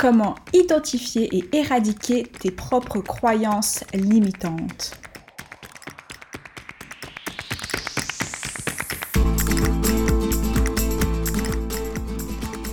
[0.00, 4.98] Comment identifier et éradiquer tes propres croyances limitantes?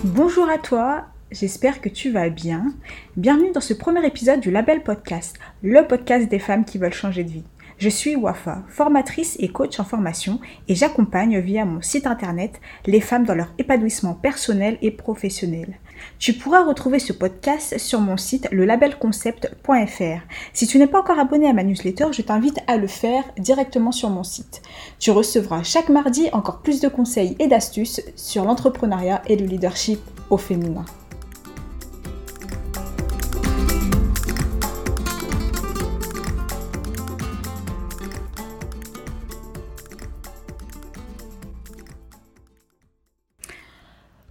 [0.04, 2.72] Bonjour à toi, j'espère que tu vas bien.
[3.18, 7.24] Bienvenue dans ce premier épisode du Label Podcast, le podcast des femmes qui veulent changer
[7.24, 7.44] de vie.
[7.78, 13.00] Je suis Wafa, formatrice et coach en formation et j'accompagne via mon site internet les
[13.00, 15.78] femmes dans leur épanouissement personnel et professionnel.
[16.18, 20.26] Tu pourras retrouver ce podcast sur mon site lelabelconcept.fr.
[20.52, 23.92] Si tu n'es pas encore abonné à ma newsletter, je t'invite à le faire directement
[23.92, 24.60] sur mon site.
[24.98, 30.00] Tu recevras chaque mardi encore plus de conseils et d'astuces sur l'entrepreneuriat et le leadership
[30.30, 30.84] au féminin.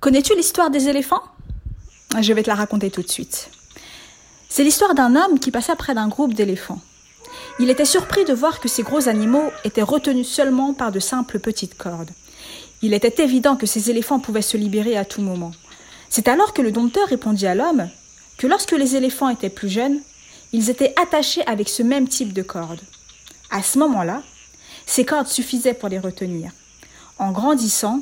[0.07, 1.21] Connais-tu l'histoire des éléphants?
[2.21, 3.49] Je vais te la raconter tout de suite.
[4.47, 6.79] C'est l'histoire d'un homme qui passait près d'un groupe d'éléphants.
[7.59, 11.39] Il était surpris de voir que ces gros animaux étaient retenus seulement par de simples
[11.39, 12.11] petites cordes.
[12.81, 15.51] Il était évident que ces éléphants pouvaient se libérer à tout moment.
[16.09, 17.89] C'est alors que le dompteur répondit à l'homme
[18.37, 19.99] que lorsque les éléphants étaient plus jeunes,
[20.53, 22.79] ils étaient attachés avec ce même type de cordes.
[23.51, 24.23] À ce moment-là,
[24.85, 26.51] ces cordes suffisaient pour les retenir.
[27.19, 27.99] En grandissant,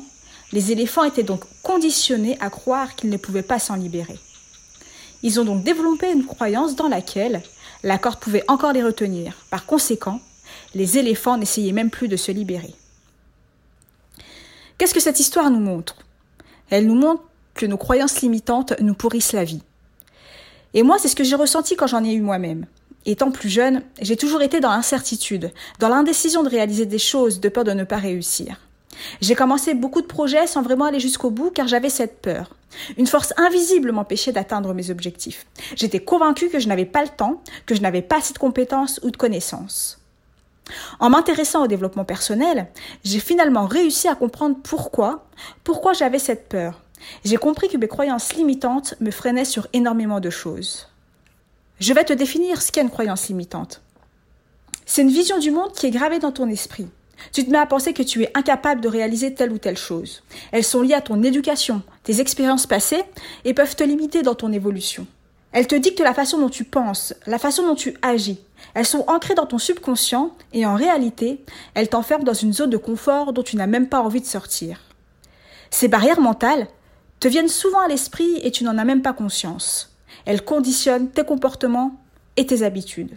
[0.52, 4.18] les éléphants étaient donc conditionnés à croire qu'ils ne pouvaient pas s'en libérer.
[5.22, 7.42] Ils ont donc développé une croyance dans laquelle
[7.82, 9.34] la corde pouvait encore les retenir.
[9.50, 10.20] Par conséquent,
[10.74, 12.74] les éléphants n'essayaient même plus de se libérer.
[14.78, 15.96] Qu'est-ce que cette histoire nous montre?
[16.70, 17.22] Elle nous montre
[17.54, 19.62] que nos croyances limitantes nous pourrissent la vie.
[20.74, 22.66] Et moi, c'est ce que j'ai ressenti quand j'en ai eu moi-même.
[23.06, 27.48] Étant plus jeune, j'ai toujours été dans l'incertitude, dans l'indécision de réaliser des choses de
[27.48, 28.60] peur de ne pas réussir.
[29.20, 32.54] J'ai commencé beaucoup de projets sans vraiment aller jusqu'au bout car j'avais cette peur.
[32.96, 35.46] Une force invisible m'empêchait d'atteindre mes objectifs.
[35.76, 39.00] J'étais convaincue que je n'avais pas le temps, que je n'avais pas assez de compétences
[39.02, 40.00] ou de connaissances.
[40.98, 42.68] En m'intéressant au développement personnel,
[43.04, 45.26] j'ai finalement réussi à comprendre pourquoi,
[45.62, 46.82] pourquoi j'avais cette peur.
[47.24, 50.88] J'ai compris que mes croyances limitantes me freinaient sur énormément de choses.
[51.78, 53.82] Je vais te définir ce qu'est une croyance limitante.
[54.86, 56.88] C'est une vision du monde qui est gravée dans ton esprit.
[57.32, 60.22] Tu te mets à penser que tu es incapable de réaliser telle ou telle chose.
[60.52, 63.02] Elles sont liées à ton éducation, tes expériences passées,
[63.44, 65.06] et peuvent te limiter dans ton évolution.
[65.52, 68.40] Elles te dictent la façon dont tu penses, la façon dont tu agis.
[68.74, 71.40] Elles sont ancrées dans ton subconscient, et en réalité,
[71.74, 74.80] elles t'enferment dans une zone de confort dont tu n'as même pas envie de sortir.
[75.70, 76.68] Ces barrières mentales
[77.20, 79.96] te viennent souvent à l'esprit et tu n'en as même pas conscience.
[80.26, 81.98] Elles conditionnent tes comportements
[82.36, 83.16] et tes habitudes.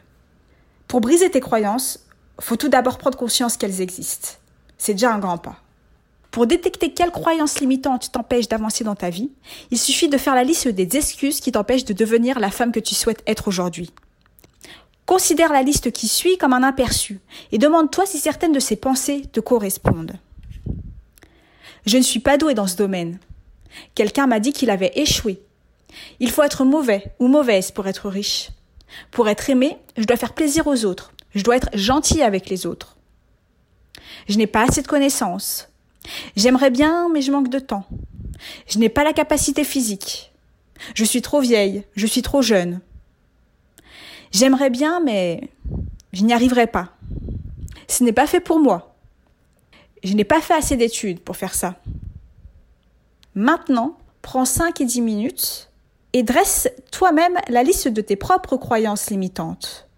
[0.88, 2.06] Pour briser tes croyances,
[2.39, 4.29] faut tout d'abord prendre conscience qu'elles existent.
[4.77, 5.57] C'est déjà un grand pas.
[6.31, 9.31] Pour détecter quelles croyances limitantes t'empêchent d'avancer dans ta vie,
[9.72, 12.79] il suffit de faire la liste des excuses qui t'empêchent de devenir la femme que
[12.79, 13.91] tu souhaites être aujourd'hui.
[15.05, 17.19] Considère la liste qui suit comme un aperçu
[17.51, 20.19] et demande-toi si certaines de ces pensées te correspondent.
[21.88, 23.17] Je ne suis pas douée dans ce domaine.
[23.95, 25.41] Quelqu'un m'a dit qu'il avait échoué.
[26.19, 28.50] Il faut être mauvais ou mauvaise pour être riche.
[29.09, 31.11] Pour être aimé, je dois faire plaisir aux autres.
[31.35, 32.97] Je dois être gentil avec les autres.
[34.28, 35.69] Je n'ai pas assez de connaissances.
[36.35, 37.85] J'aimerais bien, mais je manque de temps.
[38.67, 40.31] Je n'ai pas la capacité physique.
[40.95, 42.79] Je suis trop vieille, je suis trop jeune.
[44.31, 45.50] J'aimerais bien, mais
[46.13, 46.89] je n'y arriverai pas.
[47.88, 48.95] Ce n'est pas fait pour moi.
[50.03, 51.75] Je n'ai pas fait assez d'études pour faire ça.
[53.35, 55.69] Maintenant, prends 5 et 10 minutes
[56.13, 59.88] et dresse toi-même la liste de tes propres croyances limitantes.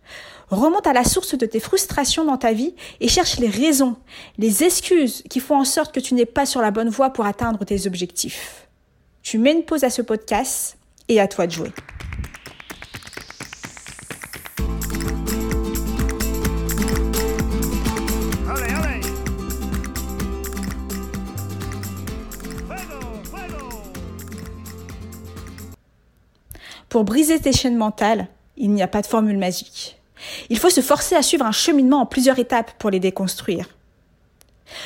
[0.51, 3.95] Remonte à la source de tes frustrations dans ta vie et cherche les raisons,
[4.37, 7.25] les excuses qui font en sorte que tu n'es pas sur la bonne voie pour
[7.25, 8.67] atteindre tes objectifs.
[9.23, 11.71] Tu mets une pause à ce podcast et à toi de jouer.
[26.89, 28.27] Pour briser tes chaînes mentales,
[28.57, 30.00] il n'y a pas de formule magique.
[30.49, 33.67] Il faut se forcer à suivre un cheminement en plusieurs étapes pour les déconstruire.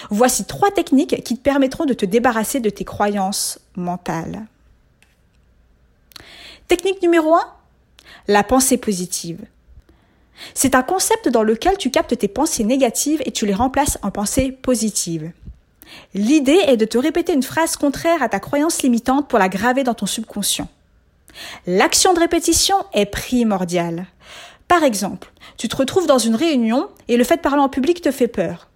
[0.09, 4.45] Voici trois techniques qui te permettront de te débarrasser de tes croyances mentales.
[6.67, 7.41] Technique numéro 1
[8.27, 9.39] La pensée positive.
[10.53, 14.11] C'est un concept dans lequel tu captes tes pensées négatives et tu les remplaces en
[14.11, 15.31] pensées positives.
[16.13, 19.83] L'idée est de te répéter une phrase contraire à ta croyance limitante pour la graver
[19.83, 20.67] dans ton subconscient.
[21.67, 24.07] L'action de répétition est primordiale.
[24.67, 28.01] Par exemple, tu te retrouves dans une réunion et le fait de parler en public
[28.01, 28.69] te fait peur.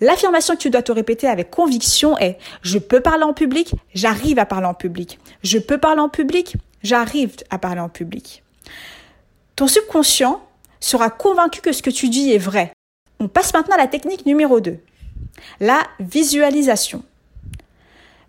[0.00, 4.38] L'affirmation que tu dois te répéter avec conviction est je peux parler en public, j'arrive
[4.38, 5.18] à parler en public.
[5.42, 8.42] Je peux parler en public, j'arrive à parler en public.
[9.56, 10.42] Ton subconscient
[10.80, 12.72] sera convaincu que ce que tu dis est vrai.
[13.20, 14.78] On passe maintenant à la technique numéro 2,
[15.60, 17.02] la visualisation.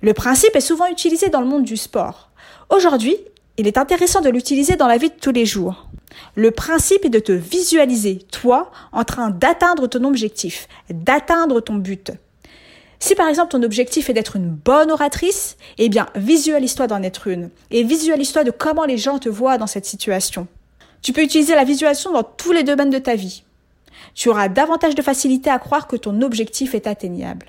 [0.02, 2.32] Le principe est souvent utilisé dans le monde du sport.
[2.70, 3.18] Aujourd'hui,
[3.60, 5.90] il est intéressant de l'utiliser dans la vie de tous les jours.
[6.36, 12.12] Le principe est de te visualiser, toi, en train d'atteindre ton objectif, d'atteindre ton but.
[13.00, 17.28] Si par exemple ton objectif est d'être une bonne oratrice, eh bien visualise-toi d'en être
[17.28, 20.48] une et visualise-toi de comment les gens te voient dans cette situation.
[21.02, 23.44] Tu peux utiliser la visualisation dans tous les domaines de ta vie.
[24.16, 27.48] Tu auras davantage de facilité à croire que ton objectif est atteignable.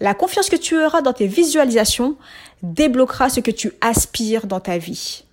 [0.00, 2.16] La confiance que tu auras dans tes visualisations
[2.62, 5.24] débloquera ce que tu aspires dans ta vie.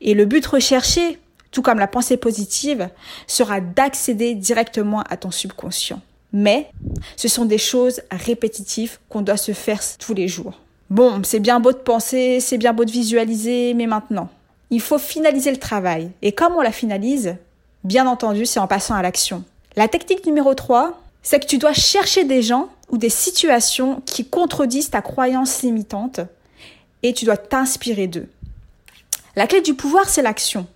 [0.00, 1.18] Et le but recherché,
[1.50, 2.88] tout comme la pensée positive,
[3.26, 6.00] sera d'accéder directement à ton subconscient.
[6.32, 6.70] Mais
[7.16, 10.60] ce sont des choses répétitives qu'on doit se faire tous les jours.
[10.90, 14.28] Bon, c'est bien beau de penser, c'est bien beau de visualiser, mais maintenant,
[14.70, 16.10] il faut finaliser le travail.
[16.22, 17.36] Et comment on la finalise
[17.84, 19.44] Bien entendu, c'est en passant à l'action.
[19.76, 24.26] La technique numéro 3, c'est que tu dois chercher des gens ou des situations qui
[24.26, 26.20] contredisent ta croyance limitante
[27.02, 28.28] et tu dois t'inspirer d'eux.
[29.34, 30.66] La clé du pouvoir, c'est l'action.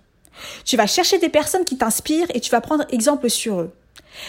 [0.65, 3.71] Tu vas chercher des personnes qui t'inspirent et tu vas prendre exemple sur eux.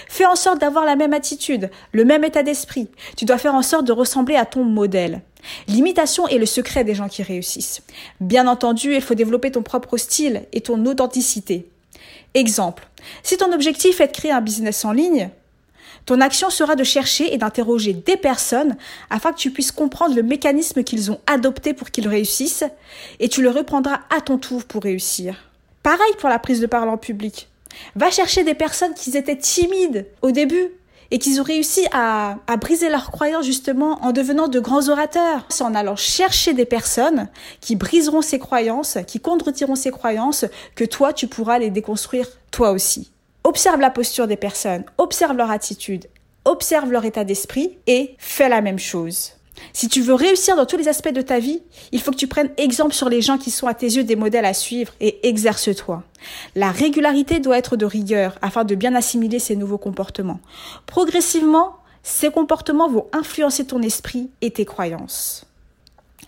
[0.08, 2.88] Fais en sorte d'avoir la même attitude, le même état d'esprit.
[3.16, 5.22] Tu dois faire en sorte de ressembler à ton modèle.
[5.66, 7.82] L'imitation est le secret des gens qui réussissent.
[8.20, 11.68] Bien entendu, il faut développer ton propre style et ton authenticité.
[12.34, 12.88] Exemple,
[13.22, 15.30] si ton objectif est de créer un business en ligne,
[16.06, 18.76] ton action sera de chercher et d'interroger des personnes
[19.10, 22.64] afin que tu puisses comprendre le mécanisme qu'ils ont adopté pour qu'ils réussissent
[23.20, 25.36] et tu le reprendras à ton tour pour réussir.
[25.82, 27.48] Pareil pour la prise de parole en public.
[27.96, 30.70] Va chercher des personnes qui étaient timides au début
[31.10, 35.46] et qui ont réussi à, à briser leurs croyances justement en devenant de grands orateurs.
[35.50, 37.28] C'est en allant chercher des personnes
[37.60, 42.72] qui briseront ces croyances, qui contretiront ces croyances, que toi tu pourras les déconstruire toi
[42.72, 43.12] aussi.
[43.52, 46.06] Observe la posture des personnes, observe leur attitude,
[46.46, 49.32] observe leur état d'esprit et fais la même chose.
[49.74, 51.62] Si tu veux réussir dans tous les aspects de ta vie,
[51.92, 54.16] il faut que tu prennes exemple sur les gens qui sont à tes yeux des
[54.16, 56.02] modèles à suivre et exerce-toi.
[56.54, 60.40] La régularité doit être de rigueur afin de bien assimiler ces nouveaux comportements.
[60.86, 65.44] Progressivement, ces comportements vont influencer ton esprit et tes croyances.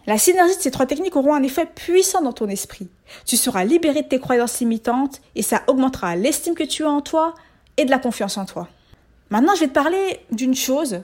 [0.06, 2.88] La synergie de ces trois techniques auront un effet puissant dans ton esprit.
[3.24, 7.00] Tu seras libéré de tes croyances limitantes et ça augmentera l'estime que tu as en
[7.00, 7.34] toi
[7.76, 8.68] et de la confiance en toi.
[9.30, 11.02] Maintenant, je vais te parler d'une chose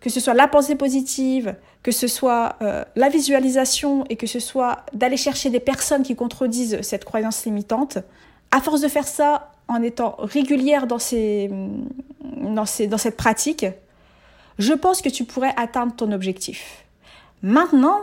[0.00, 4.38] que ce soit la pensée positive, que ce soit euh, la visualisation et que ce
[4.38, 7.98] soit d'aller chercher des personnes qui contredisent cette croyance limitante,
[8.50, 11.50] à force de faire ça en étant régulière dans, ces,
[12.22, 13.66] dans, ces, dans cette pratique,
[14.58, 16.84] je pense que tu pourrais atteindre ton objectif.
[17.42, 18.02] Maintenant,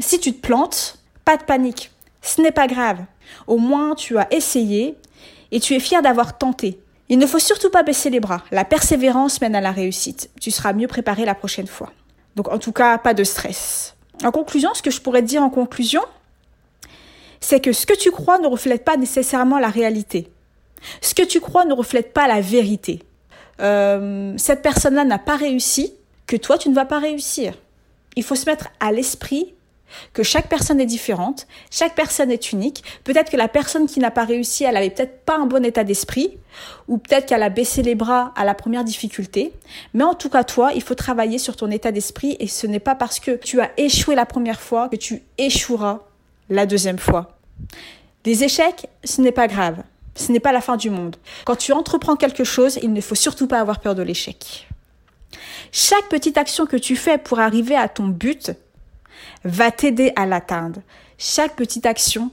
[0.00, 1.90] si tu te plantes, pas de panique,
[2.22, 2.98] ce n'est pas grave.
[3.46, 4.96] Au moins, tu as essayé
[5.50, 6.80] et tu es fier d'avoir tenté.
[7.08, 8.44] Il ne faut surtout pas baisser les bras.
[8.52, 10.30] La persévérance mène à la réussite.
[10.40, 11.92] Tu seras mieux préparé la prochaine fois.
[12.36, 13.96] Donc en tout cas, pas de stress.
[14.22, 16.02] En conclusion, ce que je pourrais te dire en conclusion,
[17.40, 20.30] c'est que ce que tu crois ne reflète pas nécessairement la réalité.
[21.00, 23.02] Ce que tu crois ne reflète pas la vérité.
[23.60, 25.94] Euh, cette personne-là n'a pas réussi,
[26.26, 27.54] que toi tu ne vas pas réussir.
[28.16, 29.54] Il faut se mettre à l'esprit
[30.12, 32.82] que chaque personne est différente, chaque personne est unique.
[33.04, 35.84] Peut-être que la personne qui n'a pas réussi, elle avait peut-être pas un bon état
[35.84, 36.38] d'esprit,
[36.88, 39.52] ou peut-être qu'elle a baissé les bras à la première difficulté.
[39.94, 42.80] Mais en tout cas, toi, il faut travailler sur ton état d'esprit et ce n'est
[42.80, 46.00] pas parce que tu as échoué la première fois que tu échoueras
[46.48, 47.38] la deuxième fois.
[48.24, 49.82] Des échecs, ce n'est pas grave.
[50.14, 51.16] Ce n'est pas la fin du monde.
[51.46, 54.66] Quand tu entreprends quelque chose, il ne faut surtout pas avoir peur de l'échec.
[55.72, 58.50] Chaque petite action que tu fais pour arriver à ton but,
[59.44, 60.80] va t'aider à l'atteindre.
[61.18, 62.30] Chaque petite action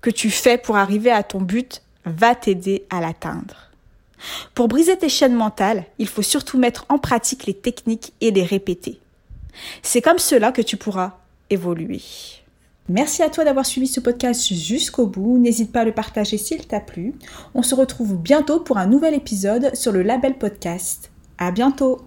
[0.00, 3.70] que tu fais pour arriver à ton but va t'aider à l'atteindre.
[4.54, 8.44] Pour briser tes chaînes mentales, il faut surtout mettre en pratique les techniques et les
[8.44, 9.00] répéter.
[9.82, 11.18] C'est comme cela que tu pourras
[11.50, 12.00] évoluer.
[12.88, 15.38] Merci à toi d'avoir suivi ce podcast jusqu'au bout.
[15.38, 17.14] N'hésite pas à le partager s'il t'a plu.
[17.54, 21.10] On se retrouve bientôt pour un nouvel épisode sur le label podcast.
[21.38, 22.00] À bientôt!